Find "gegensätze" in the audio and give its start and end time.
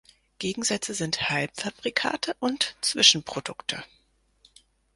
0.39-0.95